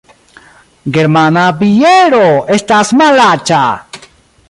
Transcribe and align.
Germana 0.95 1.43
biero 1.59 2.25
estas 2.59 2.93
malaĉa 3.03 3.65